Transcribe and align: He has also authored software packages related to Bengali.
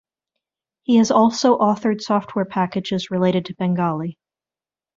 He 0.81 0.95
has 0.95 1.11
also 1.11 1.59
authored 1.59 2.01
software 2.01 2.45
packages 2.45 3.11
related 3.11 3.45
to 3.45 3.53
Bengali. 3.53 4.17